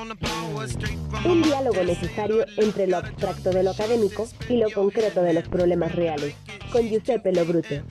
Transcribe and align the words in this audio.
Un 0.00 1.42
diálogo 1.42 1.84
necesario 1.84 2.46
entre 2.56 2.86
lo 2.86 2.96
abstracto 2.96 3.50
de 3.50 3.62
lo 3.62 3.72
académico 3.72 4.26
y 4.48 4.56
lo 4.56 4.70
concreto 4.70 5.22
de 5.22 5.34
los 5.34 5.46
problemas 5.46 5.94
reales. 5.94 6.34
Con 6.72 6.88
Giuseppe 6.88 7.32
Lobruto. 7.32 7.82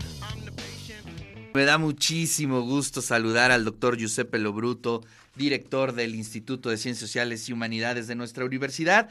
Me 1.53 1.65
da 1.65 1.77
muchísimo 1.77 2.63
gusto 2.63 3.03
saludar 3.03 3.51
al 3.51 3.63
doctor 3.63 3.95
Giuseppe 3.95 4.39
Lobruto, 4.39 5.03
director 5.35 5.93
del 5.93 6.15
Instituto 6.15 6.71
de 6.71 6.77
Ciencias 6.77 7.07
Sociales 7.07 7.47
y 7.47 7.53
Humanidades 7.53 8.07
de 8.07 8.15
nuestra 8.15 8.43
universidad. 8.43 9.09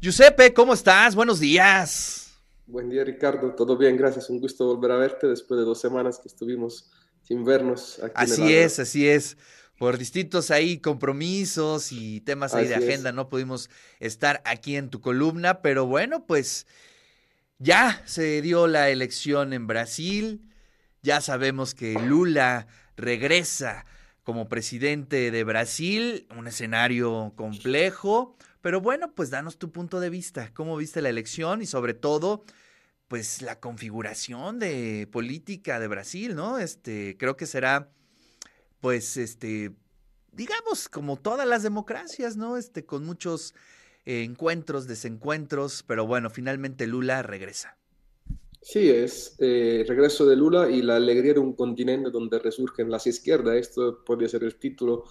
Giuseppe, 0.00 0.54
¿cómo 0.54 0.72
estás? 0.72 1.14
Buenos 1.14 1.40
días. 1.40 2.32
Buen 2.66 2.88
día, 2.88 3.04
Ricardo. 3.04 3.54
Todo 3.54 3.76
bien, 3.76 3.96
gracias. 3.98 4.30
Un 4.30 4.40
gusto 4.40 4.64
volver 4.64 4.92
a 4.92 4.96
verte 4.96 5.26
después 5.26 5.58
de 5.58 5.66
dos 5.66 5.80
semanas 5.80 6.18
que 6.18 6.28
estuvimos 6.28 6.90
sin 7.22 7.44
vernos. 7.44 7.98
Aquí 8.02 8.12
así 8.14 8.54
es, 8.54 8.78
así 8.78 9.06
es. 9.06 9.36
Por 9.78 9.96
distintos 9.96 10.50
ahí 10.50 10.78
compromisos 10.78 11.92
y 11.92 12.20
temas 12.20 12.54
ahí 12.54 12.66
de 12.66 12.74
agenda 12.74 13.12
no 13.12 13.28
pudimos 13.28 13.70
estar 14.00 14.42
aquí 14.44 14.76
en 14.76 14.90
tu 14.90 15.00
columna, 15.00 15.62
pero 15.62 15.86
bueno, 15.86 16.26
pues 16.26 16.66
ya 17.58 18.02
se 18.04 18.42
dio 18.42 18.66
la 18.66 18.90
elección 18.90 19.52
en 19.52 19.66
Brasil, 19.66 20.42
ya 21.02 21.20
sabemos 21.20 21.74
que 21.74 21.94
Lula 21.94 22.66
regresa 22.96 23.86
como 24.24 24.48
presidente 24.48 25.30
de 25.30 25.44
Brasil, 25.44 26.26
un 26.36 26.48
escenario 26.48 27.32
complejo, 27.36 28.36
pero 28.60 28.80
bueno, 28.80 29.14
pues 29.14 29.30
danos 29.30 29.58
tu 29.58 29.72
punto 29.72 30.00
de 30.00 30.10
vista, 30.10 30.52
cómo 30.52 30.76
viste 30.76 31.00
la 31.00 31.08
elección 31.08 31.62
y 31.62 31.66
sobre 31.66 31.94
todo, 31.94 32.44
pues 33.06 33.40
la 33.40 33.58
configuración 33.58 34.58
de 34.58 35.08
política 35.10 35.80
de 35.80 35.88
Brasil, 35.88 36.34
¿no? 36.34 36.58
Este, 36.58 37.16
creo 37.16 37.36
que 37.36 37.46
será, 37.46 37.90
pues, 38.80 39.16
este, 39.16 39.72
digamos, 40.32 40.88
como 40.88 41.16
todas 41.16 41.46
las 41.46 41.62
democracias, 41.62 42.36
¿no? 42.36 42.56
Este, 42.56 42.84
con 42.84 43.04
muchos 43.04 43.54
encuentros, 44.04 44.86
desencuentros, 44.86 45.84
pero 45.86 46.06
bueno, 46.06 46.30
finalmente 46.30 46.86
Lula 46.86 47.22
regresa. 47.22 47.76
Sí, 48.62 48.88
es 48.90 49.36
eh, 49.38 49.84
regreso 49.86 50.26
de 50.26 50.36
Lula 50.36 50.70
y 50.70 50.82
la 50.82 50.96
alegría 50.96 51.34
de 51.34 51.40
un 51.40 51.54
continente 51.54 52.10
donde 52.10 52.38
resurgen 52.38 52.90
las 52.90 53.06
izquierdas. 53.06 53.56
Esto 53.56 54.02
podría 54.04 54.28
ser 54.28 54.44
el 54.44 54.58
título 54.58 55.04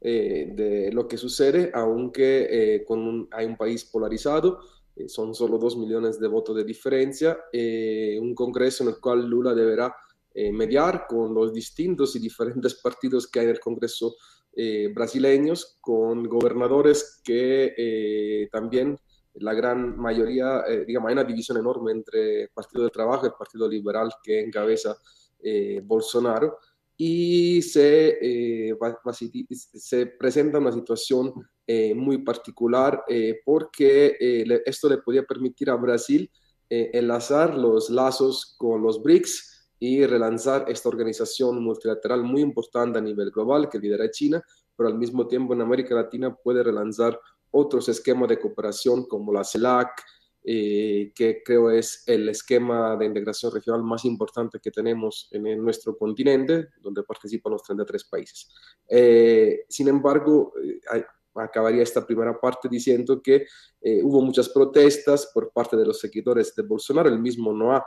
eh, 0.00 0.52
de 0.54 0.92
lo 0.92 1.08
que 1.08 1.16
sucede, 1.16 1.70
aunque 1.72 2.46
eh, 2.50 2.84
con 2.84 3.28
hay 3.32 3.46
un 3.46 3.56
país 3.56 3.84
polarizado, 3.84 4.60
eh, 4.94 5.08
son 5.08 5.34
solo 5.34 5.56
dos 5.56 5.76
millones 5.76 6.20
de 6.20 6.28
votos 6.28 6.54
de 6.54 6.64
diferencia, 6.64 7.38
un 8.20 8.34
Congreso 8.34 8.84
en 8.84 8.90
el 8.90 9.00
cual 9.00 9.26
Lula 9.26 9.54
deberá 9.54 9.96
mediar 10.52 11.06
con 11.08 11.34
los 11.34 11.52
distintos 11.52 12.14
y 12.14 12.18
diferentes 12.18 12.74
partidos 12.82 13.26
que 13.26 13.40
hay 13.40 13.46
en 13.46 13.52
el 13.52 13.60
Congreso 13.60 14.14
brasileños, 14.94 15.78
con 15.80 16.24
gobernadores 16.24 17.20
que 17.22 18.48
también 18.50 18.98
la 19.34 19.52
gran 19.52 19.98
mayoría, 19.98 20.64
digamos, 20.86 21.08
hay 21.08 21.12
una 21.12 21.24
división 21.24 21.58
enorme 21.58 21.92
entre 21.92 22.42
el 22.44 22.48
Partido 22.48 22.82
del 22.82 22.90
Trabajo 22.90 23.26
y 23.26 23.28
el 23.28 23.34
Partido 23.34 23.68
Liberal 23.68 24.10
que 24.22 24.40
encabeza 24.40 24.96
Bolsonaro. 25.84 26.58
Y 26.98 27.60
se, 27.60 28.18
eh, 28.22 28.74
se 29.54 30.06
presenta 30.06 30.58
una 30.58 30.72
situación 30.72 31.32
eh, 31.66 31.94
muy 31.94 32.18
particular 32.18 33.04
eh, 33.06 33.40
porque 33.44 34.16
esto 34.64 34.88
le 34.88 34.98
podía 34.98 35.22
permitir 35.22 35.68
a 35.68 35.76
Brasil 35.76 36.30
enlazar 36.68 37.56
los 37.56 37.90
lazos 37.90 38.56
con 38.58 38.82
los 38.82 39.00
BRICS 39.02 39.55
y 39.78 40.06
relanzar 40.06 40.64
esta 40.68 40.88
organización 40.88 41.62
multilateral 41.62 42.22
muy 42.22 42.40
importante 42.40 42.98
a 42.98 43.02
nivel 43.02 43.30
global 43.30 43.68
que 43.68 43.78
lidera 43.78 44.10
China, 44.10 44.42
pero 44.74 44.88
al 44.88 44.98
mismo 44.98 45.26
tiempo 45.26 45.54
en 45.54 45.60
América 45.60 45.94
Latina 45.94 46.34
puede 46.34 46.62
relanzar 46.62 47.18
otros 47.50 47.88
esquemas 47.88 48.28
de 48.28 48.38
cooperación 48.38 49.06
como 49.06 49.32
la 49.32 49.44
CELAC, 49.44 50.02
eh, 50.48 51.12
que 51.12 51.42
creo 51.42 51.70
es 51.70 52.04
el 52.06 52.28
esquema 52.28 52.94
de 52.96 53.06
integración 53.06 53.52
regional 53.52 53.82
más 53.82 54.04
importante 54.04 54.60
que 54.62 54.70
tenemos 54.70 55.28
en, 55.32 55.60
nuestro 55.60 55.98
continente, 55.98 56.68
donde 56.80 57.02
participan 57.02 57.54
los 57.54 57.64
33 57.64 58.04
países. 58.04 58.54
Eh, 58.88 59.64
sin 59.68 59.88
embargo, 59.88 60.52
eh, 60.62 61.04
acabaría 61.34 61.82
esta 61.82 62.06
primera 62.06 62.38
parte 62.38 62.68
diciendo 62.68 63.20
que 63.20 63.44
hubo 64.02 64.22
muchas 64.22 64.48
protestas 64.48 65.30
por 65.34 65.52
parte 65.52 65.76
de 65.76 65.84
los 65.84 66.00
seguidores 66.00 66.54
de 66.54 66.62
Bolsonaro, 66.62 67.08
el 67.08 67.18
mismo 67.18 67.52
no 67.52 67.72
ha, 67.72 67.84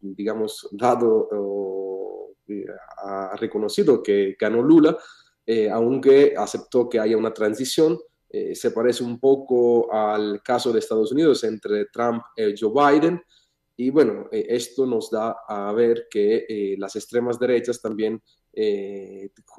digamos, 0.00 0.68
dado 0.72 1.28
o 1.32 2.34
ha 3.04 3.36
reconocido 3.36 4.02
que 4.02 4.36
ganó 4.38 4.62
Lula, 4.62 4.96
aunque 5.72 6.34
aceptó 6.36 6.88
que 6.88 7.00
haya 7.00 7.16
una 7.16 7.32
transición 7.32 7.98
eh, 8.32 8.54
se 8.54 8.70
parece 8.70 9.04
un 9.04 9.20
poco 9.20 9.92
al 9.92 10.42
caso 10.42 10.72
de 10.72 10.78
Estados 10.78 11.12
Unidos 11.12 11.44
entre 11.44 11.84
Trump 11.86 12.22
y 12.34 12.54
Joe 12.58 12.72
Biden. 12.72 13.22
Y 13.76 13.90
bueno, 13.90 14.28
eh, 14.32 14.46
esto 14.48 14.86
nos 14.86 15.10
da 15.10 15.36
a 15.46 15.70
ver 15.72 16.06
que 16.10 16.46
eh, 16.48 16.76
las 16.78 16.96
extremas 16.96 17.38
derechas 17.38 17.80
también 17.80 18.22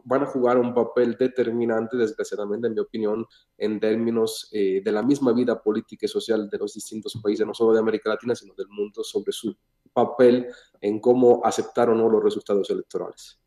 van 0.05 0.21
a 0.21 0.27
jugar 0.27 0.59
un 0.59 0.71
papel 0.71 1.15
determinante, 1.17 1.97
desgraciadamente, 1.97 2.67
en 2.67 2.75
mi 2.75 2.79
opinión, 2.79 3.25
en 3.57 3.79
términos 3.79 4.49
de 4.51 4.91
la 4.91 5.01
misma 5.01 5.33
vida 5.33 5.59
política 5.59 6.05
y 6.05 6.09
social 6.09 6.47
de 6.47 6.59
los 6.59 6.75
distintos 6.75 7.19
países, 7.19 7.43
no 7.43 7.55
solo 7.55 7.73
de 7.73 7.79
América 7.79 8.11
Latina, 8.11 8.35
sino 8.35 8.53
del 8.53 8.67
mundo, 8.67 9.03
sobre 9.03 9.31
su 9.31 9.57
papel 9.93 10.47
en 10.81 10.99
cómo 10.99 11.41
aceptar 11.45 11.89
o 11.89 11.95
no 11.95 12.09
los 12.09 12.23
resultados 12.23 12.69
electorales. 12.69 13.39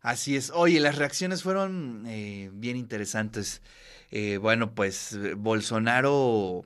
Así 0.00 0.36
es. 0.36 0.52
Oye, 0.54 0.78
las 0.78 0.98
reacciones 0.98 1.42
fueron 1.42 2.04
bien 2.04 2.76
interesantes. 2.76 3.62
Eh, 4.10 4.38
bueno, 4.38 4.74
pues 4.74 5.12
eh, 5.14 5.34
Bolsonaro 5.34 6.64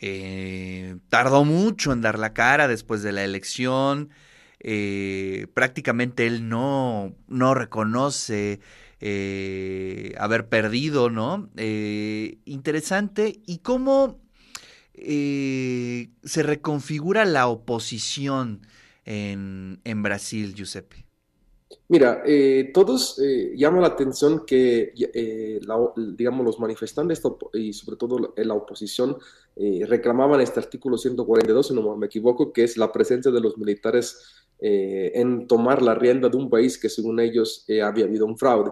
eh, 0.00 0.96
tardó 1.08 1.44
mucho 1.44 1.92
en 1.92 2.00
dar 2.00 2.18
la 2.18 2.32
cara 2.32 2.68
después 2.68 3.02
de 3.02 3.12
la 3.12 3.24
elección. 3.24 4.10
prácticamente 5.54 6.26
él 6.26 6.48
no, 6.48 7.14
no 7.28 7.54
reconoce 7.54 8.60
haber 10.18 10.48
perdido, 10.48 11.10
¿no? 11.10 11.50
interesante. 12.44 13.40
¿Y 13.46 13.58
cómo 13.58 14.20
se 14.94 16.42
reconfigura 16.42 17.24
la 17.24 17.48
oposición 17.48 18.66
en, 19.04 19.80
en 19.84 20.02
Brasil, 20.02 20.54
Giuseppe? 20.54 21.06
Mira, 21.88 22.22
eh, 22.24 22.70
todos 22.72 23.18
eh, 23.18 23.52
llama 23.54 23.80
la 23.80 23.88
atención 23.88 24.46
que, 24.46 24.94
eh, 24.96 25.60
digamos, 26.16 26.46
los 26.46 26.58
manifestantes 26.58 27.20
y 27.52 27.72
sobre 27.72 27.96
todo 27.96 28.32
la 28.34 28.54
oposición 28.54 29.16
eh, 29.56 29.84
reclamaban 29.86 30.40
este 30.40 30.60
artículo 30.60 30.96
142, 30.96 31.68
si 31.68 31.74
no 31.74 31.96
me 31.96 32.06
equivoco, 32.06 32.52
que 32.52 32.64
es 32.64 32.76
la 32.76 32.90
presencia 32.90 33.30
de 33.30 33.40
los 33.40 33.58
militares 33.58 34.46
en 34.64 35.48
tomar 35.48 35.82
la 35.82 35.94
rienda 35.96 36.28
de 36.28 36.36
un 36.36 36.48
país 36.48 36.78
que 36.78 36.88
según 36.88 37.18
ellos 37.18 37.66
había 37.84 38.04
habido 38.04 38.26
un 38.26 38.38
fraude. 38.38 38.70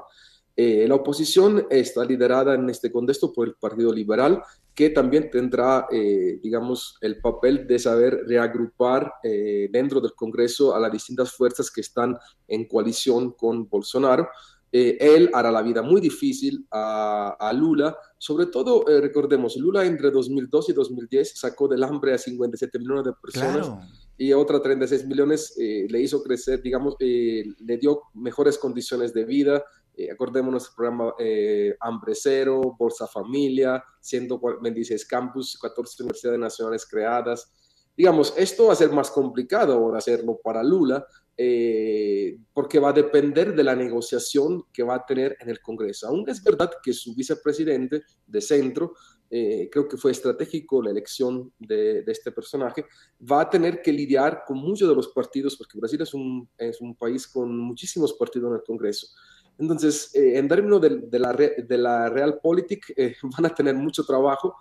la 0.57 0.95
oposición 0.95 1.67
está 1.69 2.05
liderada 2.05 2.55
en 2.55 2.71
este 2.71 2.93
contexto 2.93 3.33
por 3.33 3.49
el 3.49 3.55
Partido 3.55 3.93
Liberal, 3.93 4.41
que 4.75 4.91
también 4.91 5.31
tendrá, 5.31 5.87
eh, 5.91 6.39
digamos, 6.43 6.97
el 7.01 7.21
papel 7.21 7.67
de 7.67 7.79
saber 7.79 8.23
reagrupar 8.27 9.13
eh, 9.23 9.69
dentro 9.73 10.01
del 10.01 10.15
Congreso 10.15 10.75
a 10.75 10.81
las 10.81 10.93
distintas 10.93 11.33
fuerzas 11.33 11.71
que 11.71 11.81
están 11.81 12.17
en 12.47 12.67
coalición 12.67 13.33
con 13.33 13.69
Bolsonaro. 13.69 14.29
Eh, 14.73 14.97
él 15.01 15.31
hará 15.35 15.51
la 15.51 15.63
vida 15.63 15.83
muy 15.83 16.01
difícil 16.01 16.65
a, 16.71 17.53
Lula, 17.55 17.97
sobre 18.19 18.47
todo, 18.47 18.85
recordemos, 18.87 19.57
Lula 19.57 19.85
entre 19.85 20.13
2002 20.13 20.69
y 20.69 20.73
2010 20.73 21.39
sacó 21.41 21.67
del 21.67 21.83
hambre 21.83 22.15
a 22.15 22.19
57 22.19 22.79
millones 22.79 23.05
de 23.05 23.13
personas 23.21 23.69
y 24.17 24.31
a 24.31 24.39
otras 24.39 24.63
36 24.63 25.07
millones 25.07 25.55
le 25.59 26.01
hizo 26.01 26.23
crecer, 26.23 26.63
digamos, 26.63 26.95
le 27.01 27.79
dio 27.79 28.03
mejores 28.15 28.59
condiciones 28.59 29.13
de 29.13 29.25
vida, 29.25 29.65
eh, 30.01 30.11
acordémonos 30.11 30.65
del 30.65 30.75
programa 30.75 31.15
eh, 31.19 31.77
Hambre 31.81 32.15
Cero, 32.15 32.75
Bolsa 32.79 33.07
Familia, 33.07 33.83
126 34.01 35.05
campus, 35.07 35.59
14 35.61 36.03
universidades 36.03 36.41
nacionales 36.41 36.87
creadas. 36.87 37.53
Digamos, 37.97 38.33
esto 38.37 38.67
va 38.67 38.73
a 38.73 38.77
ser 38.77 38.91
más 38.93 39.11
complicado 39.11 39.75
ahora 39.75 39.99
hacerlo 39.99 40.41
para 40.43 40.63
Lula, 40.63 41.05
eh, 41.37 42.39
porque 42.53 42.79
va 42.79 42.91
a 42.91 42.93
depender 42.93 43.55
de 43.55 43.65
la 43.65 43.75
negociación 43.75 44.65
que 44.73 44.83
va 44.83 44.97
a 44.97 45.07
tener 45.07 45.37
en 45.41 45.49
el 45.49 45.61
Congreso. 45.61 46.07
Aunque 46.09 46.33
es 46.33 46.43
verdad 46.43 46.71
que 46.83 46.93
su 46.93 47.15
vicepresidente 47.15 48.03
de 48.27 48.41
centro, 48.41 48.93
eh, 49.31 49.69
creo 49.73 49.89
que 49.89 49.97
fue 49.97 50.11
estratégico 50.11 50.83
la 50.83 50.91
elección 50.91 51.53
de, 51.59 52.03
de, 52.03 52.13
este 52.13 52.31
personaje, 52.33 52.85
va 53.21 53.43
a 53.43 53.49
tener 53.49 53.81
que 53.81 53.93
lidiar 53.93 54.45
con 54.47 54.59
muchos 54.59 54.89
de 54.89 54.95
los 54.95 55.09
partidos, 55.09 55.57
porque 55.57 55.79
Brasil 55.79 56.03
es 56.03 56.13
un, 56.13 56.49
es 56.59 56.81
un 56.81 56.95
país 56.95 57.27
con 57.27 57.57
muchísimos 57.57 58.13
partidos 58.13 58.51
en 58.51 58.57
el 58.57 58.63
Congreso. 58.63 59.07
Entonces, 59.61 60.15
eh, 60.15 60.39
en 60.39 60.49
términos 60.49 60.81
de, 60.81 61.19
la, 61.19 61.33
de 61.35 62.09
Realpolitik, 62.09 62.95
eh, 62.97 63.15
van 63.37 63.47
a 63.47 63.55
tener 63.55 63.75
mucho 63.75 64.05
trabajo. 64.05 64.57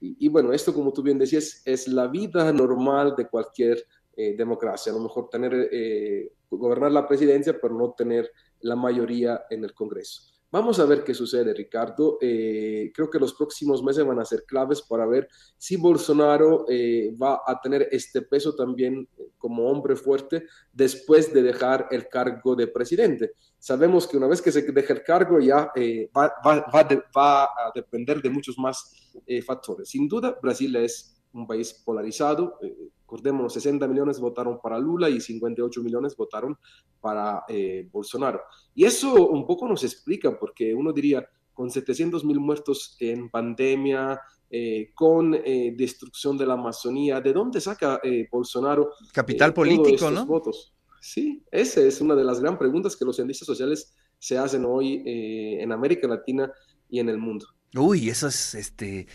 Y, 0.00 0.28
bueno, 0.28 0.52
esto, 0.52 0.72
como 0.72 0.92
tú 0.92 1.02
bien 1.02 1.18
decías, 1.18 1.60
es 1.64 1.88
la 1.88 2.06
vida 2.06 2.52
normal 2.52 3.16
de 3.16 3.26
cualquier 3.26 3.84
eh, 4.16 4.36
democracia. 4.36 4.92
A 4.92 4.94
lo 4.94 5.02
mejor 5.02 5.28
tener, 5.28 6.30
gobernar 6.48 6.92
la 6.92 7.06
presidencia, 7.06 7.58
pero 7.60 7.74
no 7.74 7.94
tener 7.98 8.30
la 8.60 8.76
mayoría 8.76 9.42
en 9.50 9.64
el 9.64 9.74
Congreso. 9.74 10.37
Vamos 10.50 10.80
a 10.80 10.86
ver 10.86 11.04
qué 11.04 11.12
sucede, 11.12 11.52
Ricardo. 11.52 12.16
Eh, 12.22 12.90
creo 12.94 13.10
que 13.10 13.18
los 13.18 13.34
próximos 13.34 13.82
meses 13.82 14.06
van 14.06 14.18
a 14.18 14.24
ser 14.24 14.44
claves 14.46 14.80
para 14.80 15.06
ver 15.06 15.28
si 15.58 15.76
Bolsonaro 15.76 16.64
eh, 16.70 17.14
va 17.22 17.42
a 17.46 17.60
tener 17.60 17.86
este 17.90 18.22
peso 18.22 18.54
también 18.54 19.06
como 19.36 19.68
hombre 19.70 19.94
fuerte 19.94 20.46
después 20.72 21.34
de 21.34 21.42
dejar 21.42 21.88
el 21.90 22.08
cargo 22.08 22.56
de 22.56 22.66
presidente. 22.66 23.32
Sabemos 23.58 24.06
que 24.06 24.16
una 24.16 24.26
vez 24.26 24.40
que 24.40 24.50
se 24.50 24.62
deja 24.62 24.94
el 24.94 25.02
cargo 25.02 25.38
ya 25.38 25.70
eh, 25.76 26.10
va, 26.16 26.32
a 26.42 27.72
depender 27.74 28.22
de 28.22 28.30
muchos 28.30 28.56
más 28.56 29.12
factores. 29.44 29.90
Sin 29.90 30.08
duda, 30.08 30.38
Brasil 30.40 30.74
es 30.76 31.20
un 31.34 31.46
país 31.46 31.74
polarizado. 31.84 32.58
Recordemos, 33.08 33.54
60 33.54 33.88
millones 33.88 34.20
votaron 34.20 34.60
para 34.60 34.78
Lula 34.78 35.08
y 35.08 35.18
58 35.18 35.82
millones 35.82 36.14
votaron 36.14 36.58
para 37.00 37.42
eh, 37.48 37.88
Bolsonaro. 37.90 38.42
Y 38.74 38.84
eso 38.84 39.28
un 39.28 39.46
poco 39.46 39.66
nos 39.66 39.82
explica, 39.82 40.38
porque 40.38 40.74
uno 40.74 40.92
diría, 40.92 41.26
con 41.54 41.70
700 41.70 42.22
mil 42.26 42.38
muertos 42.38 42.98
en 43.00 43.30
pandemia, 43.30 44.20
eh, 44.50 44.90
con 44.94 45.34
eh, 45.34 45.72
destrucción 45.74 46.36
de 46.36 46.44
la 46.44 46.52
Amazonía, 46.52 47.22
¿de 47.22 47.32
dónde 47.32 47.62
saca 47.62 47.98
Bolsonaro? 48.30 48.90
Capital 49.10 49.54
político, 49.54 50.10
¿no? 50.10 50.26
Votos? 50.26 50.74
Sí, 51.00 51.42
esa 51.50 51.80
es 51.80 52.02
una 52.02 52.14
de 52.14 52.24
las 52.24 52.40
gran 52.40 52.58
preguntas 52.58 52.94
que 52.94 53.06
los 53.06 53.16
cientistas 53.16 53.46
sociales 53.46 53.94
se 54.18 54.36
hacen 54.36 54.66
hoy 54.66 55.02
en 55.06 55.72
América 55.72 56.06
Latina 56.06 56.52
y 56.90 57.00
en 57.00 57.08
el 57.08 57.16
mundo. 57.16 57.46
Uy, 57.74 58.08
eso 58.08 58.28
es 58.28 58.54
este 58.54 59.06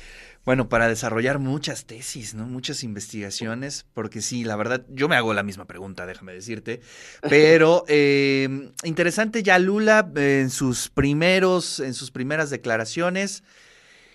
bueno, 0.45 0.67
para 0.67 0.89
desarrollar 0.89 1.39
muchas 1.39 1.85
tesis, 1.85 2.33
¿no? 2.33 2.45
Muchas 2.45 2.83
investigaciones, 2.83 3.85
porque 3.93 4.21
sí, 4.21 4.43
la 4.43 4.57
verdad, 4.57 4.85
yo 4.89 5.07
me 5.07 5.15
hago 5.15 5.33
la 5.33 5.43
misma 5.43 5.65
pregunta, 5.65 6.05
déjame 6.05 6.33
decirte. 6.33 6.81
Pero 7.29 7.85
eh, 7.87 8.71
interesante 8.83 9.41
ya 9.41 9.57
Lula 9.57 10.11
en 10.15 10.49
sus 10.49 10.89
primeros, 10.89 11.79
en 11.79 11.93
sus 11.93 12.11
primeras 12.11 12.49
declaraciones, 12.49 13.43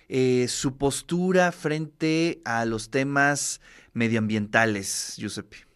eh, 0.08 0.46
su 0.48 0.76
postura 0.76 1.50
frente 1.50 2.42
a 2.44 2.66
los 2.66 2.90
temas 2.90 3.60
medioambientales, 3.94 5.14
Giuseppe. 5.16 5.66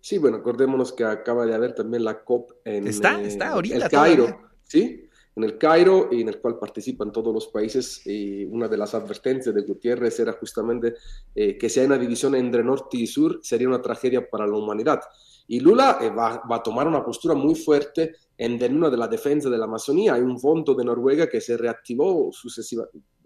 Sí, 0.00 0.18
bueno, 0.18 0.38
acordémonos 0.38 0.92
que 0.92 1.04
acaba 1.04 1.44
de 1.44 1.54
haber 1.54 1.74
también 1.74 2.04
la 2.04 2.22
COP 2.22 2.52
en 2.64 2.86
está, 2.86 3.20
está 3.20 3.48
ahorita 3.50 3.76
el 3.76 3.90
Cairo, 3.90 4.40
¿sí? 4.62 5.08
En 5.36 5.44
el 5.44 5.58
Cairo 5.58 6.08
y 6.10 6.22
en 6.22 6.28
el 6.28 6.40
cual 6.40 6.58
participan 6.58 7.12
todos 7.12 7.32
los 7.32 7.48
países. 7.48 8.00
Y 8.06 8.44
una 8.46 8.68
de 8.68 8.78
las 8.78 8.94
advertencias 8.94 9.54
de 9.54 9.62
Gutiérrez 9.62 10.18
era 10.18 10.32
justamente 10.32 10.94
eh, 11.34 11.58
que 11.58 11.68
si 11.68 11.80
hay 11.80 11.86
una 11.86 11.98
división 11.98 12.34
entre 12.34 12.64
norte 12.64 12.96
y 12.96 13.06
sur 13.06 13.40
sería 13.42 13.68
una 13.68 13.82
tragedia 13.82 14.28
para 14.28 14.46
la 14.46 14.56
humanidad. 14.56 15.00
Y 15.46 15.60
Lula 15.60 15.98
eh, 16.00 16.08
va, 16.08 16.42
a 16.48 16.62
tomar 16.62 16.88
una 16.88 17.04
postura 17.04 17.34
muy 17.34 17.54
fuerte 17.54 18.16
en 18.36 18.58
términos 18.58 18.90
de 18.90 18.96
la 18.96 19.08
defensa 19.08 19.50
de 19.50 19.58
la 19.58 19.66
Amazonía. 19.66 20.14
Hay 20.14 20.22
un 20.22 20.40
fondo 20.40 20.74
de 20.74 20.84
Noruega 20.84 21.28
que 21.28 21.40
se 21.40 21.56
reactivó 21.56 22.30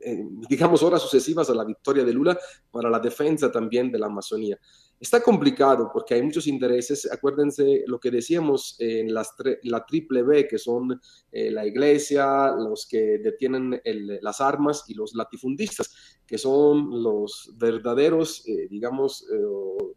eh, 0.03 0.25
digamos 0.49 0.83
horas 0.83 1.03
sucesivas 1.03 1.49
a 1.51 1.55
la 1.55 1.65
victoria 1.65 2.05
de 2.05 2.13
Lula 2.13 2.37
para 2.71 2.91
la 2.91 2.99
defensa 2.99 3.53
también 3.53 3.91
de 3.93 3.99
la 4.01 4.07
Amazonía. 4.07 4.59
Está 5.01 5.23
complicado 5.23 5.91
porque 5.91 6.13
hay 6.13 6.23
muchos 6.23 6.47
intereses. 6.47 7.11
Acuérdense 7.11 7.85
lo 7.87 7.99
que 7.99 8.11
decíamos 8.11 8.77
en 8.79 9.15
las 9.15 9.35
la 9.63 9.87
triple 9.87 10.23
B, 10.23 10.47
que 10.47 10.59
son 10.59 11.01
eh, 11.33 11.51
la 11.51 11.67
iglesia, 11.67 12.51
los 12.51 12.87
que 12.87 13.17
detienen 13.17 13.81
las 14.21 14.43
armas 14.43 14.85
y 14.89 14.95
los 14.95 15.15
latifundistas, 15.15 16.21
que 16.27 16.37
son 16.37 17.03
los 17.03 17.51
verdaderos, 17.57 18.47
eh, 18.47 18.69
digamos, 18.69 19.27
eh, 19.33 19.39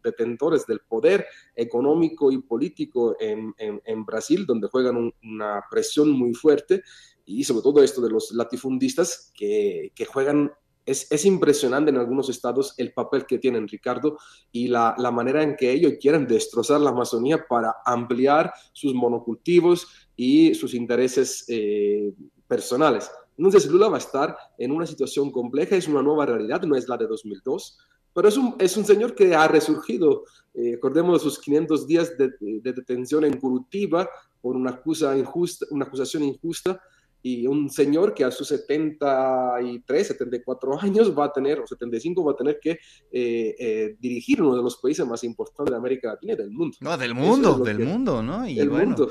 detentores 0.02 0.66
del 0.66 0.80
poder 0.80 1.26
económico 1.54 2.32
y 2.32 2.40
político 2.40 3.14
en, 3.20 3.54
en, 3.58 4.04
Brasil, 4.06 4.46
donde 4.46 4.68
juegan 4.68 5.12
una 5.22 5.62
presión 5.70 6.12
muy 6.12 6.32
fuerte. 6.32 6.82
Y 7.26 7.44
sobre 7.44 7.62
todo 7.62 7.82
esto 7.82 8.00
de 8.00 8.08
los 8.08 8.32
latifundistas 8.32 9.32
que 9.34 9.92
juegan 10.10 10.50
es, 10.86 11.24
impresionante 11.24 11.90
en 11.90 11.96
algunos 11.96 12.28
estados 12.28 12.74
el 12.76 12.92
papel 12.92 13.26
que 13.26 13.38
tienen 13.38 13.68
Ricardo 13.68 14.18
y 14.52 14.68
la, 14.68 14.94
manera 15.12 15.42
en 15.42 15.56
que 15.56 15.70
ellos 15.70 15.94
quieren 16.00 16.26
destrozar 16.26 16.80
la 16.80 16.90
Amazonía 16.90 17.46
para 17.48 17.76
ampliar 17.84 18.52
sus 18.72 18.94
monocultivos 18.94 19.88
y 20.16 20.54
sus 20.54 20.74
intereses 20.74 21.44
eh, 21.48 22.12
personales. 22.46 23.10
Entonces 23.36 23.66
Lula 23.66 23.88
va 23.88 23.96
a 23.96 23.98
estar 23.98 24.36
en 24.58 24.70
una 24.70 24.86
situación 24.86 25.30
compleja, 25.30 25.76
es 25.76 25.88
una 25.88 26.02
nueva 26.02 26.26
realidad, 26.26 26.62
no 26.62 26.76
es 26.76 26.88
la 26.88 26.96
de 26.96 27.06
2002, 27.06 27.78
pero 28.14 28.28
es 28.28 28.36
un, 28.36 28.54
es 28.58 28.76
un 28.76 28.84
señor 28.84 29.14
que 29.14 29.34
ha 29.34 29.48
resurgido. 29.48 30.24
Eh, 30.54 30.72
recordemos 30.72 31.22
sus 31.22 31.38
500 31.40 31.86
días 31.86 32.16
de, 32.16 32.30
de, 32.40 32.72
detención 32.72 33.24
en 33.24 33.40
por 33.40 34.56
una 34.56 34.70
acusación 34.70 36.22
injusta 36.22 36.80
y 37.26 37.46
un 37.46 37.70
señor 37.70 38.12
que 38.12 38.22
a 38.22 38.30
sus 38.30 38.48
73, 38.48 40.06
74 40.06 40.78
años 40.78 41.18
va 41.18 41.24
a 41.24 41.32
tener, 41.32 41.58
o 41.58 41.66
75, 41.66 42.22
va 42.22 42.32
a 42.32 42.36
tener 42.36 42.58
que 42.60 42.72
eh, 42.72 43.54
eh, 43.58 43.96
dirigir 43.98 44.42
uno 44.42 44.54
de 44.54 44.62
los 44.62 44.76
países 44.76 45.06
más 45.06 45.24
importantes 45.24 45.72
de 45.72 45.78
América 45.78 46.08
Latina 46.08 46.34
y 46.34 46.36
del 46.36 46.50
mundo. 46.50 46.76
No, 46.80 46.98
del 46.98 47.14
mundo, 47.14 47.58
del 47.60 47.78
mundo, 47.78 48.22
¿no? 48.22 48.46
Y 48.46 48.62
mundo. 48.68 49.10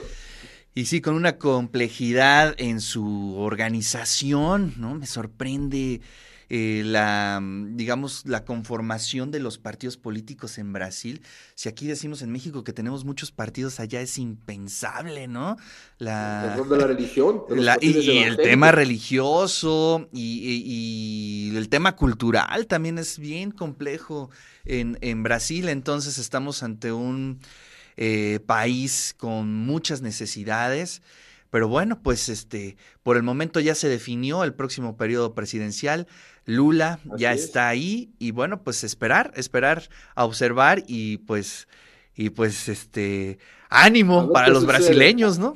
Y 0.76 0.86
sí, 0.86 1.02
con 1.02 1.16
una 1.16 1.40
complejidad 1.40 2.54
en 2.60 2.82
su 2.82 3.36
organización, 3.36 4.76
¿no? 4.78 4.94
Me 4.94 5.08
sorprende 5.08 6.02
eh, 6.56 6.84
la, 6.86 7.40
mm, 7.42 7.78
digamos, 7.78 8.28
la 8.28 8.46
conformación 8.46 9.32
de 9.32 9.40
los 9.40 9.58
partidos 9.58 9.98
políticos 9.98 10.60
en 10.60 10.72
Brasil. 10.72 11.24
Si 11.56 11.68
aquí 11.68 11.88
decimos 11.88 12.22
en 12.22 12.32
México 12.32 12.64
que 12.64 12.74
tenemos 12.74 13.06
muchos 13.06 13.32
partidos 13.32 13.80
allá, 13.80 14.02
es 14.02 14.20
impensable, 14.20 15.28
¿no? 15.28 15.58
La, 15.98 16.56
el 16.56 16.70
de 16.70 16.78
la 16.78 16.86
religión. 16.86 17.42
y, 17.82 18.20
el 18.20 18.38
tema 18.38 18.72
religioso 18.72 20.08
y, 20.14 21.52
el 21.56 21.70
tema 21.70 21.96
cultural 21.96 22.68
también 22.68 23.00
es 23.00 23.18
bien 23.18 23.50
complejo 23.50 24.30
en, 24.64 25.00
en 25.02 25.24
Brasil. 25.24 25.70
Entonces 25.70 26.20
estamos 26.20 26.62
ante 26.62 26.92
un 26.92 27.40
eh, 27.98 28.42
país 28.46 29.16
con 29.18 29.52
muchas 29.52 30.04
necesidades. 30.04 31.02
Pero 31.54 31.68
bueno, 31.68 32.00
pues 32.02 32.30
este, 32.30 32.78
por 33.04 33.16
el 33.16 33.22
momento 33.22 33.60
ya 33.60 33.76
se 33.76 33.88
definió 33.88 34.44
el 34.44 34.56
próximo 34.56 34.98
periodo 34.98 35.36
presidencial. 35.36 36.08
Lula 36.46 37.00
ya 37.16 37.32
está 37.32 37.68
ahí 37.68 38.10
y 38.18 38.32
bueno, 38.32 38.64
pues 38.64 38.84
esperar, 38.84 39.32
esperar 39.36 39.84
a 40.16 40.26
observar 40.26 40.82
y 40.88 41.18
pues 41.20 41.68
y 42.16 42.32
pues 42.32 42.70
este 42.70 43.38
ánimo 43.70 44.34
para 44.34 44.48
los 44.48 44.66
brasileños, 44.66 45.38
¿no? 45.38 45.54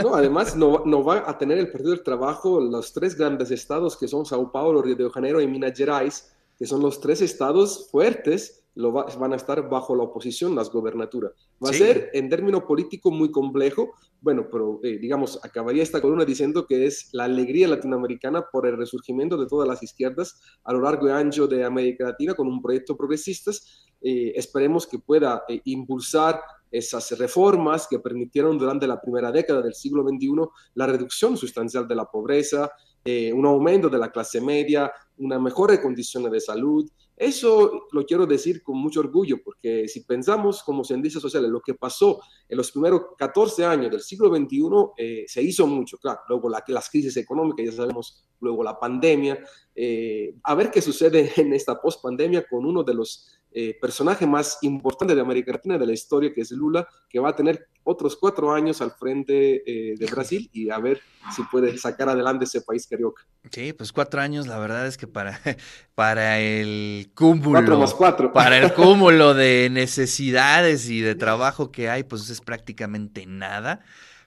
No, 0.00 0.14
además 0.14 0.54
no, 0.56 0.84
no, 0.86 1.02
va 1.02 1.28
a 1.28 1.36
tener 1.36 1.58
el 1.58 1.68
Partido 1.68 1.90
del 1.90 2.04
Trabajo 2.04 2.60
los 2.60 2.92
tres 2.92 3.16
grandes 3.16 3.50
estados 3.50 3.96
que 3.96 4.06
son 4.06 4.26
Sao 4.26 4.52
Paulo, 4.52 4.82
Río 4.82 4.94
de 4.94 5.10
Janeiro 5.10 5.40
y 5.40 5.48
Minas 5.48 5.76
Gerais, 5.76 6.30
que 6.56 6.66
son 6.66 6.80
los 6.80 7.00
tres 7.00 7.20
estados 7.20 7.88
fuertes 7.90 8.62
lo 8.74 8.92
van 8.92 9.32
a 9.32 9.36
estar 9.36 9.68
bajo 9.68 9.94
la 9.94 10.02
oposición 10.02 10.54
las 10.54 10.70
gobernaturas. 10.70 11.32
Va 11.64 11.70
a 11.70 11.72
ser 11.72 12.10
en 12.12 12.28
término 12.28 12.66
político 12.66 13.10
muy 13.10 13.30
complejo, 13.30 13.94
bueno, 14.20 14.48
pero 14.50 14.80
eh, 14.82 14.98
digamos, 14.98 15.38
acabaría 15.44 15.82
esta 15.82 16.00
columna 16.00 16.24
diciendo 16.24 16.66
que 16.66 16.86
es 16.86 17.10
la 17.12 17.24
alegría 17.24 17.68
latinoamericana 17.68 18.46
por 18.50 18.66
el 18.66 18.76
resurgimiento 18.76 19.36
de 19.36 19.46
todas 19.46 19.68
las 19.68 19.82
izquierdas 19.82 20.40
a 20.64 20.72
lo 20.72 20.80
largo 20.80 21.08
y 21.08 21.12
ancho 21.12 21.46
de 21.46 21.64
América 21.64 22.04
Latina 22.04 22.34
con 22.34 22.48
un 22.48 22.60
proyecto 22.60 22.96
progresistas. 22.96 23.84
Eh, 24.00 24.32
esperemos 24.34 24.86
que 24.86 24.98
pueda 24.98 25.44
eh, 25.48 25.60
impulsar 25.64 26.40
esas 26.76 27.10
reformas 27.18 27.86
que 27.88 27.98
permitieron 27.98 28.58
durante 28.58 28.86
la 28.86 29.00
primera 29.00 29.30
década 29.30 29.62
del 29.62 29.74
siglo 29.74 30.02
XXI 30.02 30.30
la 30.74 30.86
reducción 30.86 31.36
sustancial 31.36 31.86
de 31.86 31.94
la 31.94 32.04
pobreza, 32.04 32.70
un 33.06 33.44
aumento 33.44 33.90
de 33.90 33.98
la 33.98 34.10
clase 34.10 34.40
media, 34.40 34.90
una 35.18 35.38
mejor 35.38 35.78
condición 35.82 36.30
de 36.30 36.40
salud, 36.40 36.90
eso 37.16 37.86
lo 37.92 38.04
quiero 38.04 38.26
decir 38.26 38.62
con 38.62 38.76
mucho 38.76 38.98
orgullo, 38.98 39.40
porque 39.42 39.86
si 39.86 40.00
pensamos 40.00 40.64
como 40.64 40.82
cientistas 40.82 41.22
sociales, 41.22 41.48
lo 41.48 41.60
que 41.60 41.74
pasó 41.74 42.20
en 42.48 42.56
los 42.56 42.72
primeros 42.72 43.02
14 43.16 43.64
años 43.64 43.90
del 43.92 44.00
siglo 44.00 44.34
XXI, 44.34 44.60
eh, 44.96 45.24
se 45.28 45.40
hizo 45.40 45.66
mucho, 45.66 45.96
claro, 45.98 46.20
luego 46.28 46.48
la, 46.48 46.64
las 46.66 46.90
crisis 46.90 47.16
económicas, 47.16 47.66
ya 47.66 47.72
sabemos, 47.72 48.26
luego 48.40 48.64
la 48.64 48.78
pandemia, 48.78 49.38
eh, 49.76 50.34
a 50.42 50.54
ver 50.56 50.72
qué 50.72 50.82
sucede 50.82 51.32
en 51.36 51.52
esta 51.52 51.80
post-pandemia 51.80 52.46
con 52.48 52.66
uno 52.66 52.82
de 52.82 52.94
los 52.94 53.28
eh, 53.56 53.78
personaje 53.80 54.26
más 54.26 54.58
importante 54.62 55.14
de 55.14 55.20
América 55.20 55.52
Latina 55.52 55.78
de 55.78 55.86
la 55.86 55.92
historia, 55.92 56.32
que 56.34 56.40
es 56.40 56.50
Lula, 56.50 56.88
que 57.08 57.20
va 57.20 57.28
a 57.28 57.36
tener 57.36 57.68
otros 57.84 58.16
cuatro 58.16 58.52
años 58.52 58.80
al 58.80 58.90
frente 58.90 59.62
eh, 59.64 59.94
de 59.96 60.06
Brasil 60.06 60.50
y 60.52 60.70
a 60.70 60.78
ver 60.78 61.00
si 61.36 61.42
puede 61.44 61.78
sacar 61.78 62.08
adelante 62.08 62.46
ese 62.46 62.62
país 62.62 62.84
carioca. 62.88 63.22
Sí, 63.52 63.72
pues 63.72 63.92
cuatro 63.92 64.20
años, 64.20 64.48
la 64.48 64.58
verdad 64.58 64.88
es 64.88 64.96
que 64.96 65.06
para, 65.06 65.40
para 65.94 66.40
el 66.40 67.12
cúmulo. 67.14 67.52
Cuatro 67.52 67.78
más 67.78 67.94
cuatro. 67.94 68.32
Para 68.32 68.58
el 68.58 68.74
cúmulo 68.74 69.34
de 69.34 69.68
necesidades 69.72 70.90
y 70.90 71.00
de 71.00 71.14
trabajo 71.14 71.70
que 71.70 71.88
hay, 71.88 72.02
pues 72.02 72.28
es 72.30 72.40
prácticamente 72.40 73.24
nada. 73.24 73.84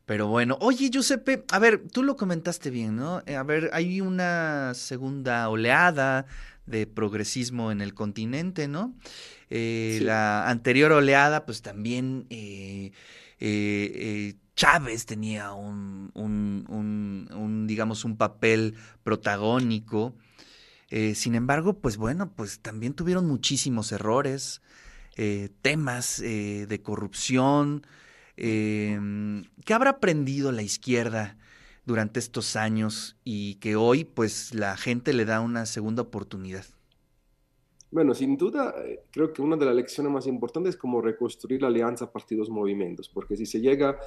Pero 0.08 0.28
bueno, 0.28 0.58
oye, 0.62 0.90
Giuseppe, 0.90 1.44
a 1.52 1.60
ver, 1.60 1.84
tú 1.92 2.02
lo 2.02 2.16
comentaste 2.16 2.70
bien, 2.70 2.96
¿no? 2.96 3.22
Eh, 3.26 3.36
a 3.36 3.44
ver, 3.44 3.70
hay 3.74 4.00
una 4.00 4.74
segunda 4.74 5.50
oleada 5.50 6.26
de 6.66 6.88
progresismo 6.88 7.74
en 7.74 7.82
el 7.82 7.94
continente, 7.94 8.70
¿no? 8.70 8.96
Eh, 9.50 10.00
la 10.02 10.48
anterior 10.48 10.94
oleada, 10.94 11.46
pues 11.46 11.62
también 11.62 12.26
eh, 12.30 12.94
Chávez 14.56 15.06
tenía 15.06 15.52
un, 15.52 16.10
un, 16.16 17.66
digamos, 17.68 18.06
un 18.06 18.16
papel 18.16 18.76
protagónico. 19.04 20.16
Sin 21.16 21.36
embargo, 21.36 21.80
pues 21.80 21.98
bueno, 21.98 22.32
pues 22.34 22.62
también 22.62 22.94
tuvieron 22.94 23.28
muchísimos 23.28 23.92
errores, 23.92 24.62
temas 25.62 26.22
de 26.22 26.80
corrupción. 26.82 27.86
Em, 28.38 29.44
¿Qué 29.66 29.74
habrá 29.74 29.92
aprendido 29.92 30.52
la 30.52 30.62
izquierda 30.62 31.38
durante 31.86 32.20
estos 32.20 32.56
años 32.56 33.18
y 33.24 33.56
que 33.56 33.76
hoy, 33.76 34.04
pues, 34.06 34.54
la 34.54 34.78
gente 34.78 35.14
le 35.14 35.26
da 35.26 35.42
una 35.42 35.66
segunda 35.66 36.04
oportunidad? 36.04 36.66
Bueno, 37.90 38.14
sin 38.14 38.38
duda, 38.38 38.76
creo 39.12 39.32
que 39.32 39.42
una 39.42 39.56
de 39.56 39.66
las 39.66 39.76
lecciones 39.76 40.12
más 40.12 40.28
importantes 40.28 40.76
es 40.76 40.80
cómo 40.80 41.02
reconstruir 41.02 41.62
la 41.62 41.70
alianza 41.70 42.12
partidos 42.12 42.50
movimientos, 42.50 43.10
porque 43.10 43.38
si 43.38 43.46
se 43.46 43.62
llega 43.62 43.98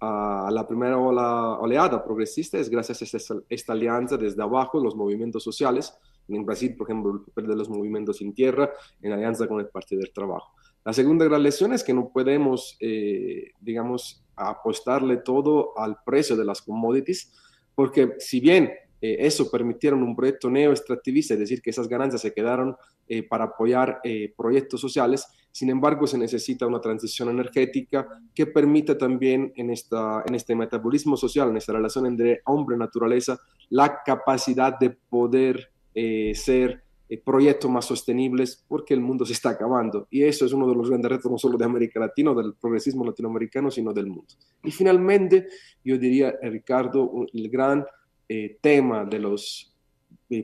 a 0.00 0.50
la 0.52 0.66
primera 0.66 0.98
oleada 0.98 2.04
progresista 2.04 2.58
es 2.58 2.68
gracias 2.68 3.02
a 3.02 3.42
esta, 3.48 3.72
alianza 3.72 4.16
desde 4.16 4.42
abajo, 4.42 4.80
los 4.80 4.94
movimientos 4.94 5.42
sociales, 5.42 5.94
en 6.28 6.44
Brasil, 6.44 6.74
por 6.76 6.88
ejemplo, 6.90 7.12
el 7.12 7.20
papel 7.20 7.46
de 7.46 7.56
los 7.56 7.68
movimientos 7.68 8.16
sin 8.16 8.34
tierra, 8.34 8.72
en 9.00 9.12
alianza 9.12 9.46
con 9.46 9.60
el 9.60 9.68
Partido 9.68 10.00
del 10.00 10.12
Trabajo. 10.12 10.54
La 10.86 10.92
segunda 10.92 11.24
gran 11.24 11.42
lección 11.42 11.72
es 11.72 11.82
que 11.82 11.92
no 11.92 12.10
podemos, 12.10 12.76
eh, 12.78 13.50
digamos, 13.60 14.24
apostarle 14.36 15.16
todo 15.16 15.76
al 15.76 15.96
precio 16.04 16.36
de 16.36 16.44
las 16.44 16.62
commodities, 16.62 17.32
porque 17.74 18.12
si 18.20 18.38
bien 18.38 18.70
eh, 19.00 19.16
eso 19.18 19.50
permitieron 19.50 20.04
un 20.04 20.14
proyecto 20.14 20.48
neoextractivista, 20.48 21.34
es 21.34 21.40
decir, 21.40 21.60
que 21.60 21.70
esas 21.70 21.88
ganancias 21.88 22.22
se 22.22 22.32
quedaron 22.32 22.76
eh, 23.08 23.24
para 23.24 23.46
apoyar 23.46 24.00
proyectos 24.36 24.80
sociales, 24.80 25.26
sin 25.50 25.70
embargo, 25.70 26.06
se 26.06 26.18
necesita 26.18 26.68
una 26.68 26.80
transición 26.80 27.30
energética 27.30 28.06
que 28.32 28.46
permita 28.46 28.96
también 28.96 29.52
en, 29.56 29.70
esta, 29.70 30.22
en 30.24 30.36
este 30.36 30.54
metabolismo 30.54 31.16
social, 31.16 31.48
en 31.48 31.56
esta 31.56 31.72
relación 31.72 32.06
entre 32.06 32.42
hombre 32.44 32.76
y 32.76 32.78
naturaleza, 32.78 33.40
la 33.70 34.02
capacidad 34.04 34.78
de 34.78 34.90
poder 34.90 35.72
eh, 35.98 36.32
ser 36.34 36.84
eh, 37.08 37.18
proyectos 37.18 37.70
más 37.70 37.84
sostenibles 37.84 38.64
porque 38.68 38.94
el 38.94 39.00
mundo 39.00 39.24
se 39.24 39.32
está 39.32 39.50
acabando. 39.50 40.06
Y 40.10 40.22
eso 40.22 40.46
es 40.46 40.52
uno 40.52 40.68
de 40.68 40.74
los 40.74 40.88
grandes 40.88 41.10
retos 41.10 41.30
no 41.30 41.38
solo 41.38 41.58
de 41.58 41.64
América 41.64 42.00
Latina, 42.00 42.34
del 42.34 42.54
progresismo 42.54 43.04
latinoamericano, 43.04 43.70
sino 43.70 43.92
del 43.92 44.06
mundo. 44.06 44.34
Y 44.62 44.70
finalmente, 44.70 45.48
yo 45.84 45.98
diría, 45.98 46.34
Ricardo, 46.42 47.26
el 47.32 47.48
gran 47.48 47.84
eh, 48.28 48.58
tema 48.60 49.04
de 49.04 49.18
los 49.18 49.72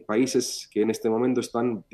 países 0.07 0.69
que 0.73 0.83
en 0.83 0.91
este 0.91 1.11
momento 1.11 1.41
están 1.41 1.85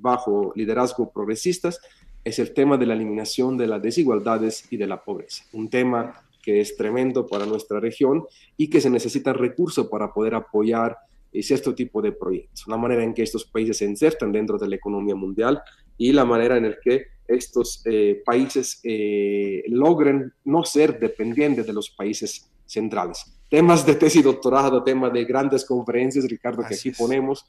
bajo 0.00 0.52
liderazgo 0.56 1.12
progresistas 1.12 1.78
es 2.26 2.40
el 2.40 2.52
tema 2.52 2.76
de 2.76 2.86
la 2.86 2.94
eliminación 2.94 3.56
de 3.56 3.68
las 3.68 3.80
desigualdades 3.80 4.66
y 4.72 4.76
de 4.76 4.88
la 4.88 5.04
pobreza. 5.04 5.44
Un 5.52 5.70
tema 5.70 6.26
que 6.42 6.60
es 6.60 6.76
tremendo 6.76 7.24
para 7.24 7.46
nuestra 7.46 7.78
región 7.78 8.24
y 8.56 8.68
que 8.68 8.80
se 8.80 8.90
necesita 8.90 9.32
recursos 9.32 9.86
para 9.86 10.12
poder 10.12 10.34
apoyar 10.34 10.96
este 11.32 11.72
tipo 11.72 12.00
de 12.00 12.12
proyectos. 12.12 12.64
La 12.66 12.76
manera 12.76 13.02
en 13.04 13.14
que 13.14 13.22
estos 13.22 13.44
países 13.44 13.78
se 13.78 13.84
insertan 13.84 14.32
dentro 14.32 14.58
de 14.58 14.68
la 14.68 14.76
economía 14.76 15.14
mundial 15.14 15.60
y 15.98 16.12
la 16.12 16.24
manera 16.24 16.56
en 16.56 16.70
la 16.70 16.76
que 16.82 17.06
estos 17.28 17.82
eh, 17.84 18.22
países 18.24 18.80
eh, 18.84 19.64
logren 19.68 20.32
no 20.44 20.64
ser 20.64 20.98
dependientes 20.98 21.66
de 21.66 21.72
los 21.72 21.90
países 21.90 22.50
centrales. 22.64 23.32
Temas 23.48 23.86
de 23.86 23.94
tesis 23.94 24.24
doctorado, 24.24 24.82
temas 24.82 25.12
de 25.12 25.24
grandes 25.24 25.64
conferencias, 25.64 26.28
Ricardo, 26.28 26.64
que 26.68 26.74
aquí 26.74 26.90
ponemos, 26.90 27.46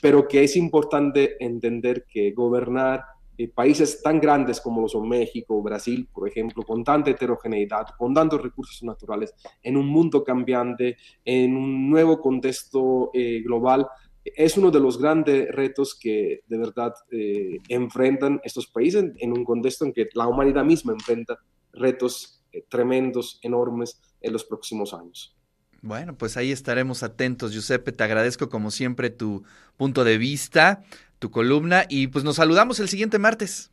pero 0.00 0.26
que 0.26 0.42
es 0.42 0.56
importante 0.56 1.36
entender 1.44 2.04
que 2.08 2.32
gobernar 2.32 3.04
eh, 3.38 3.48
países 3.48 4.02
tan 4.02 4.18
grandes 4.20 4.60
como 4.60 4.80
lo 4.80 4.88
son 4.88 5.08
México, 5.08 5.62
Brasil, 5.62 6.08
por 6.12 6.28
ejemplo, 6.28 6.62
con 6.62 6.82
tanta 6.82 7.10
heterogeneidad, 7.10 7.88
con 7.98 8.14
tantos 8.14 8.40
recursos 8.40 8.82
naturales, 8.82 9.34
en 9.62 9.76
un 9.76 9.86
mundo 9.86 10.24
cambiante, 10.24 10.96
en 11.24 11.56
un 11.56 11.90
nuevo 11.90 12.20
contexto 12.20 13.10
eh, 13.12 13.42
global, 13.42 13.86
es 14.24 14.56
uno 14.56 14.70
de 14.70 14.80
los 14.80 14.98
grandes 14.98 15.48
retos 15.52 15.94
que 15.94 16.40
de 16.46 16.58
verdad 16.58 16.92
eh, 17.10 17.58
enfrentan 17.68 18.40
estos 18.42 18.66
países 18.66 19.12
en 19.18 19.32
un 19.32 19.44
contexto 19.44 19.84
en 19.84 19.92
que 19.92 20.08
la 20.14 20.26
humanidad 20.26 20.64
misma 20.64 20.92
enfrenta 20.92 21.38
retos 21.72 22.42
tremendos, 22.70 23.38
enormes 23.42 24.00
en 24.20 24.32
los 24.32 24.44
próximos 24.44 24.94
años. 24.94 25.35
Bueno, 25.82 26.14
pues 26.16 26.36
ahí 26.36 26.52
estaremos 26.52 27.02
atentos, 27.02 27.52
Giuseppe. 27.52 27.92
Te 27.92 28.04
agradezco 28.04 28.48
como 28.48 28.70
siempre 28.70 29.10
tu 29.10 29.44
punto 29.76 30.04
de 30.04 30.18
vista 30.18 30.82
tu 31.18 31.30
columna 31.30 31.84
y 31.88 32.08
pues 32.08 32.24
nos 32.24 32.36
saludamos 32.36 32.80
el 32.80 32.88
siguiente 32.88 33.18
martes. 33.18 33.70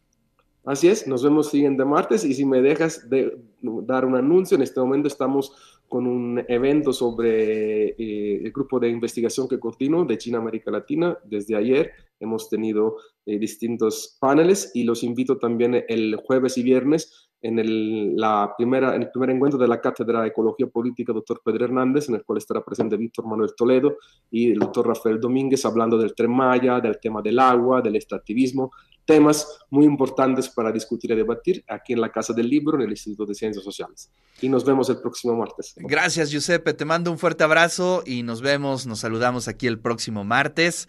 Así 0.65 0.87
es, 0.87 1.07
nos 1.07 1.23
vemos 1.23 1.47
el 1.47 1.51
siguiente 1.51 1.83
martes 1.83 2.23
y 2.23 2.33
si 2.33 2.45
me 2.45 2.61
dejas 2.61 3.09
de 3.09 3.37
dar 3.61 4.05
un 4.05 4.15
anuncio, 4.15 4.55
en 4.55 4.63
este 4.63 4.79
momento 4.79 5.09
estamos 5.09 5.81
con 5.89 6.07
un 6.07 6.43
evento 6.47 6.93
sobre 6.93 7.89
eh, 7.89 8.41
el 8.43 8.51
grupo 8.51 8.79
de 8.79 8.89
investigación 8.89 9.47
que 9.47 9.59
coordino 9.59 10.05
de 10.05 10.17
China 10.17 10.37
América 10.37 10.71
Latina. 10.71 11.17
Desde 11.25 11.55
ayer 11.55 11.91
hemos 12.19 12.49
tenido 12.49 12.95
eh, 13.25 13.37
distintos 13.37 14.17
paneles 14.19 14.71
y 14.73 14.83
los 14.83 15.03
invito 15.03 15.37
también 15.37 15.83
el 15.87 16.15
jueves 16.15 16.57
y 16.57 16.63
viernes 16.63 17.29
en 17.43 17.59
el, 17.59 18.15
primer 18.57 19.29
encuentro 19.29 19.59
de 19.59 19.67
la 19.67 19.81
Cátedra 19.81 20.21
de 20.21 20.29
Ecología 20.29 20.65
Política, 20.67 21.11
doctor 21.11 21.41
Pedro 21.43 21.65
Hernández, 21.65 22.07
en 22.07 22.15
el 22.15 22.23
cual 22.23 22.37
estará 22.37 22.63
presente 22.63 22.95
Víctor 22.95 23.27
Manuel 23.27 23.53
Toledo 23.55 23.97
y 24.31 24.51
el 24.51 24.59
doctor 24.59 24.87
Rafael 24.87 25.19
Domínguez, 25.19 25.65
hablando 25.65 25.97
del 25.97 26.15
tren 26.15 26.31
Maya, 26.31 26.79
del 26.79 26.99
tema 27.01 27.21
del 27.21 27.37
agua, 27.37 27.81
del 27.81 27.97
extractivismo, 27.97 28.71
temas 29.05 29.45
muy 29.69 29.83
importantes 29.83 30.47
para 30.47 30.71
discutir 30.71 31.11
y 31.11 31.15
debatir 31.15 31.65
aquí 31.67 31.91
en 31.91 31.99
la 31.99 32.09
Casa 32.09 32.31
del 32.31 32.49
Libro, 32.49 32.77
en 32.77 32.83
el 32.83 32.91
Instituto 32.91 33.25
de 33.25 33.35
Ciencias 33.35 33.65
Sociales. 33.65 34.09
Y 34.41 34.47
nos 34.47 34.63
vemos 34.63 34.89
el 34.89 35.01
próximo 35.01 35.35
martes. 35.35 35.75
Gracias, 35.77 36.31
Giuseppe. 36.31 36.73
Te 36.73 36.85
mando 36.85 37.11
un 37.11 37.17
fuerte 37.17 37.43
abrazo 37.43 38.03
y 38.05 38.23
nos 38.23 38.41
vemos, 38.41 38.87
nos 38.87 38.99
saludamos 38.99 39.49
aquí 39.49 39.67
el 39.67 39.79
próximo 39.79 40.23
martes. 40.23 40.87